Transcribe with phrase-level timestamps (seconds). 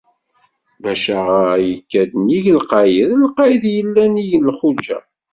[0.83, 4.99] Bacaɣa yekka-d nnig Lqayed, Lqayed yella nnig Lxuǧǧa